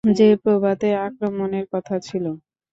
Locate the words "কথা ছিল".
1.73-2.25